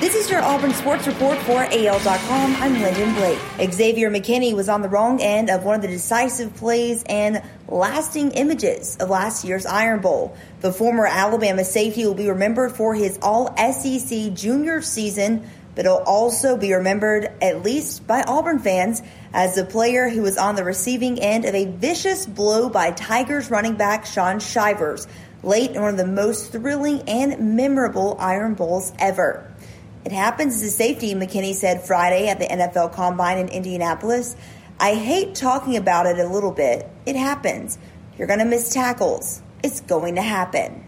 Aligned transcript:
This 0.00 0.14
is 0.14 0.30
your 0.30 0.40
Auburn 0.42 0.72
Sports 0.74 1.08
Report 1.08 1.36
for 1.38 1.58
AL.com. 1.58 2.56
I'm 2.60 2.80
Lyndon 2.80 3.14
Blake. 3.14 3.72
Xavier 3.72 4.12
McKinney 4.12 4.54
was 4.54 4.68
on 4.68 4.80
the 4.80 4.88
wrong 4.88 5.20
end 5.20 5.50
of 5.50 5.64
one 5.64 5.74
of 5.74 5.82
the 5.82 5.88
decisive 5.88 6.54
plays 6.54 7.02
and 7.08 7.42
lasting 7.66 8.30
images 8.30 8.96
of 8.98 9.10
last 9.10 9.44
year's 9.44 9.66
Iron 9.66 10.00
Bowl. 10.00 10.36
The 10.60 10.72
former 10.72 11.04
Alabama 11.04 11.64
safety 11.64 12.06
will 12.06 12.14
be 12.14 12.28
remembered 12.28 12.76
for 12.76 12.94
his 12.94 13.18
all 13.22 13.52
SEC 13.56 14.34
junior 14.34 14.82
season, 14.82 15.50
but 15.74 15.84
he'll 15.84 16.04
also 16.06 16.56
be 16.56 16.72
remembered, 16.74 17.32
at 17.42 17.64
least 17.64 18.06
by 18.06 18.22
Auburn 18.22 18.60
fans, 18.60 19.02
as 19.32 19.56
the 19.56 19.64
player 19.64 20.08
who 20.08 20.22
was 20.22 20.38
on 20.38 20.54
the 20.54 20.62
receiving 20.62 21.18
end 21.18 21.44
of 21.44 21.56
a 21.56 21.64
vicious 21.64 22.24
blow 22.24 22.68
by 22.68 22.92
Tigers 22.92 23.50
running 23.50 23.74
back 23.74 24.06
Shaun 24.06 24.38
Shivers 24.38 25.08
late 25.42 25.72
in 25.72 25.80
one 25.80 25.90
of 25.90 25.96
the 25.96 26.06
most 26.06 26.52
thrilling 26.52 27.02
and 27.08 27.56
memorable 27.56 28.16
Iron 28.18 28.54
Bowls 28.54 28.92
ever. 28.98 29.44
It 30.08 30.14
happens 30.14 30.54
as 30.54 30.62
a 30.62 30.70
safety, 30.70 31.14
McKinney 31.14 31.52
said 31.52 31.82
Friday 31.82 32.28
at 32.28 32.38
the 32.38 32.46
NFL 32.46 32.94
Combine 32.94 33.36
in 33.36 33.48
Indianapolis. 33.48 34.36
I 34.80 34.94
hate 34.94 35.34
talking 35.34 35.76
about 35.76 36.06
it 36.06 36.18
a 36.18 36.26
little 36.26 36.50
bit. 36.50 36.88
It 37.04 37.14
happens. 37.14 37.76
You're 38.16 38.26
going 38.26 38.38
to 38.38 38.46
miss 38.46 38.72
tackles. 38.72 39.42
It's 39.62 39.82
going 39.82 40.14
to 40.14 40.22
happen. 40.22 40.82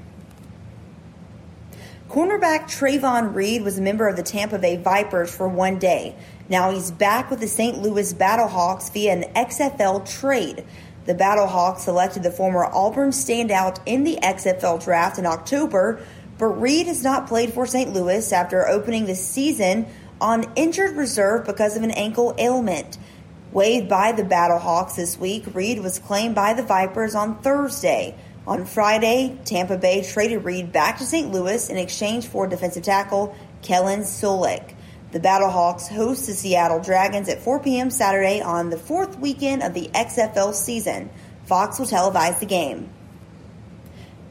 Cornerback 2.09 2.63
Trovon 2.63 3.35
Reed 3.35 3.63
was 3.63 3.77
a 3.77 3.83
member 3.83 4.09
of 4.09 4.17
the 4.17 4.23
Tampa 4.23 4.59
Bay 4.59 4.79
Vipers 4.79 5.37
for 5.37 5.47
one 5.47 5.79
day. 5.79 6.17
Now 6.49 6.71
he's 6.71 6.91
back 6.91 7.29
with 7.29 7.41
the 7.41 7.47
St. 7.47 7.77
Louis 7.77 8.15
Battlehawks 8.15 8.91
via 8.91 9.13
an 9.13 9.25
XFL 9.35 10.11
trade. 10.19 10.65
The 11.05 11.15
Battlehawks 11.15 11.81
selected 11.81 12.23
the 12.23 12.31
former 12.31 12.65
Auburn 12.65 13.11
standout 13.11 13.81
in 13.85 14.05
the 14.05 14.19
XFL 14.23 14.83
draft 14.83 15.19
in 15.19 15.27
October 15.27 16.01
but 16.41 16.59
Reed 16.59 16.87
has 16.87 17.05
not 17.05 17.27
played 17.27 17.53
for 17.53 17.67
St. 17.67 17.93
Louis 17.93 18.33
after 18.33 18.67
opening 18.67 19.05
the 19.05 19.15
season 19.15 19.87
on 20.23 20.51
injured 20.57 20.97
reserve 20.97 21.45
because 21.45 21.77
of 21.77 21.83
an 21.83 21.91
ankle 21.91 22.35
ailment. 22.39 22.97
Waived 23.53 23.91
by 23.91 24.13
the 24.13 24.23
Battlehawks 24.23 24.97
this 24.97 25.19
week, 25.19 25.45
Reed 25.53 25.81
was 25.81 25.99
claimed 25.99 26.35
by 26.35 26.55
the 26.55 26.63
Vipers 26.63 27.15
on 27.15 27.43
Thursday. 27.43 28.17
On 28.47 28.65
Friday, 28.65 29.39
Tampa 29.45 29.77
Bay 29.77 30.03
traded 30.03 30.43
Reed 30.45 30.73
back 30.73 30.97
to 30.99 31.05
St. 31.05 31.31
Louis 31.31 31.69
in 31.69 31.77
exchange 31.77 32.27
for 32.27 32.47
defensive 32.47 32.85
tackle 32.85 33.37
Kellen 33.61 34.01
Solik. 34.01 34.75
The 35.13 35.21
Battlehawks 35.21 35.89
host 35.89 36.27
the 36.27 36.33
Seattle 36.33 36.81
Dragons 36.81 37.29
at 37.29 37.43
4 37.43 37.61
p.m. 37.61 37.91
Saturday 37.91 38.41
on 38.41 38.71
the 38.71 38.79
fourth 38.79 39.19
weekend 39.19 39.63
of 39.63 39.75
the 39.75 39.91
XFL 39.93 40.55
season. 40.55 41.11
Fox 41.45 41.79
will 41.79 41.87
televise 41.87 42.41
the 42.41 42.47
game. 42.47 42.89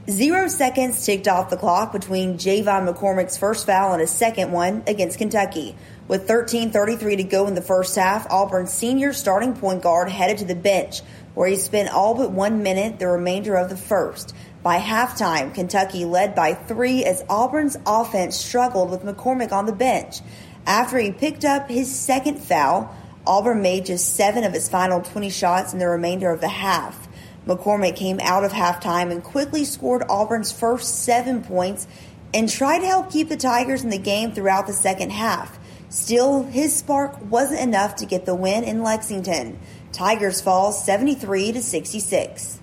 Zero 0.09 0.47
seconds 0.47 1.05
ticked 1.05 1.27
off 1.27 1.51
the 1.51 1.57
clock 1.57 1.91
between 1.91 2.39
J'Von 2.39 2.91
McCormick's 2.91 3.37
first 3.37 3.67
foul 3.67 3.91
and 3.91 4.01
his 4.01 4.09
second 4.09 4.51
one 4.51 4.81
against 4.87 5.19
Kentucky. 5.19 5.75
With 6.07 6.27
13.33 6.27 7.17
to 7.17 7.23
go 7.23 7.45
in 7.45 7.53
the 7.53 7.61
first 7.61 7.95
half, 7.95 8.25
Auburn's 8.31 8.73
senior 8.73 9.13
starting 9.13 9.53
point 9.53 9.83
guard 9.83 10.09
headed 10.09 10.39
to 10.39 10.45
the 10.45 10.55
bench, 10.55 11.01
where 11.35 11.47
he 11.47 11.57
spent 11.57 11.93
all 11.93 12.15
but 12.15 12.31
one 12.31 12.63
minute 12.63 12.97
the 12.97 13.07
remainder 13.07 13.55
of 13.55 13.69
the 13.69 13.77
first. 13.77 14.33
By 14.63 14.79
halftime, 14.79 15.53
Kentucky 15.53 16.05
led 16.05 16.33
by 16.33 16.55
three 16.55 17.05
as 17.05 17.23
Auburn's 17.29 17.77
offense 17.85 18.35
struggled 18.35 18.89
with 18.89 19.03
McCormick 19.03 19.51
on 19.51 19.67
the 19.67 19.73
bench. 19.73 20.21
After 20.65 20.97
he 20.97 21.11
picked 21.11 21.45
up 21.45 21.69
his 21.69 21.93
second 21.93 22.39
foul, 22.39 22.95
Auburn 23.27 23.61
made 23.61 23.85
just 23.85 24.15
seven 24.15 24.43
of 24.43 24.55
its 24.55 24.69
final 24.69 25.01
20 25.01 25.29
shots 25.29 25.71
in 25.71 25.77
the 25.77 25.87
remainder 25.87 26.31
of 26.31 26.41
the 26.41 26.47
half. 26.47 27.08
McCormick 27.45 27.95
came 27.95 28.19
out 28.21 28.43
of 28.43 28.51
halftime 28.51 29.11
and 29.11 29.23
quickly 29.23 29.65
scored 29.65 30.03
Auburn's 30.09 30.51
first 30.51 31.03
seven 31.03 31.43
points 31.43 31.87
and 32.33 32.49
tried 32.49 32.79
to 32.79 32.85
help 32.85 33.11
keep 33.11 33.29
the 33.29 33.37
Tigers 33.37 33.83
in 33.83 33.89
the 33.89 33.97
game 33.97 34.31
throughout 34.31 34.67
the 34.67 34.73
second 34.73 35.11
half. 35.11 35.57
Still, 35.89 36.43
his 36.43 36.75
spark 36.75 37.19
wasn't 37.29 37.61
enough 37.61 37.95
to 37.97 38.05
get 38.05 38.25
the 38.25 38.35
win 38.35 38.63
in 38.63 38.83
Lexington. 38.83 39.59
Tigers 39.91 40.39
fall 40.39 40.71
73 40.71 41.53
to 41.53 41.61
66. 41.61 42.59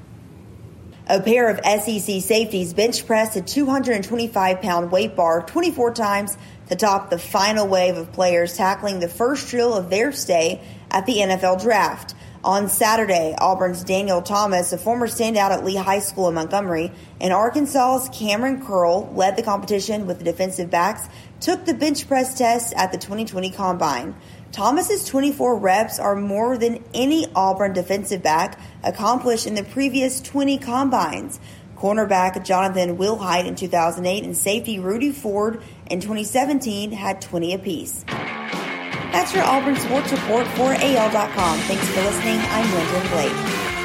A 1.08 1.20
pair 1.20 1.48
of 1.48 1.60
SEC 1.64 2.20
safeties 2.20 2.74
bench 2.74 3.06
pressed 3.06 3.36
a 3.36 3.40
225 3.40 4.60
pound 4.60 4.90
weight 4.90 5.14
bar 5.16 5.42
24 5.42 5.94
times 5.94 6.36
to 6.68 6.76
top 6.76 7.10
the 7.10 7.18
final 7.18 7.66
wave 7.66 7.96
of 7.96 8.12
players 8.12 8.56
tackling 8.56 8.98
the 8.98 9.08
first 9.08 9.48
drill 9.48 9.74
of 9.74 9.88
their 9.90 10.10
stay 10.12 10.60
at 10.90 11.06
the 11.06 11.18
NFL 11.18 11.60
draft. 11.62 12.14
On 12.46 12.68
Saturday, 12.68 13.34
Auburn's 13.38 13.82
Daniel 13.82 14.22
Thomas, 14.22 14.72
a 14.72 14.78
former 14.78 15.08
standout 15.08 15.50
at 15.50 15.64
Lee 15.64 15.74
High 15.74 15.98
School 15.98 16.28
in 16.28 16.36
Montgomery, 16.36 16.92
and 17.20 17.32
Arkansas's 17.32 18.08
Kamren 18.10 18.64
Curl 18.64 19.12
led 19.16 19.36
the 19.36 19.42
competition 19.42 20.06
with 20.06 20.18
the 20.18 20.24
defensive 20.24 20.70
backs, 20.70 21.08
took 21.40 21.64
the 21.64 21.74
bench 21.74 22.06
press 22.06 22.38
test 22.38 22.72
at 22.76 22.92
the 22.92 22.98
2020 22.98 23.50
Combine. 23.50 24.14
Thomas's 24.52 25.04
24 25.06 25.58
reps 25.58 25.98
are 25.98 26.14
more 26.14 26.56
than 26.56 26.84
any 26.94 27.26
Auburn 27.34 27.72
defensive 27.72 28.22
back 28.22 28.60
accomplished 28.84 29.48
in 29.48 29.56
the 29.56 29.64
previous 29.64 30.20
20 30.20 30.58
combines. 30.58 31.40
Cornerback 31.76 32.44
Jonathan 32.44 32.96
Wilhite 32.96 33.46
in 33.46 33.56
2008 33.56 34.22
and 34.22 34.36
safety 34.36 34.78
Rudy 34.78 35.10
Ford 35.10 35.60
in 35.90 36.00
2017 36.00 36.92
had 36.92 37.20
20 37.20 37.54
apiece. 37.54 38.04
That's 39.16 39.32
your 39.32 39.44
Auburn 39.44 39.76
Sports 39.76 40.12
Report 40.12 40.46
for 40.48 40.74
AL.com. 40.74 41.58
Thanks 41.60 41.88
for 41.88 42.02
listening. 42.02 42.38
I'm 42.38 42.70
Lyndon 42.74 43.10
Blake. 43.10 43.75